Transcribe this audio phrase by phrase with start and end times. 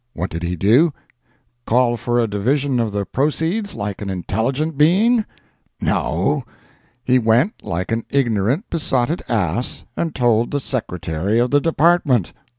[0.15, 5.25] What did he do?—call for a division of the proceeds, like an intelligent being?
[5.79, 6.43] No!
[7.03, 12.33] He went, like an ignorant, besotted ass, and told the Secretary of the Department!